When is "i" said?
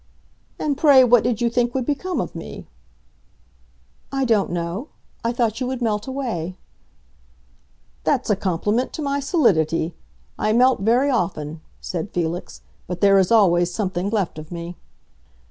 4.11-4.25, 5.23-5.31, 10.39-10.53